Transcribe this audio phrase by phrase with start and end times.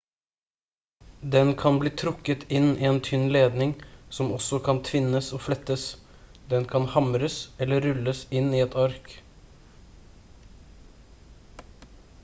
[1.33, 3.75] den kan bli trukket inn i en tynn ledning
[4.19, 5.85] som også kan tvinnes og flettes
[6.55, 9.15] den kan hamres eller rulles inn i et ark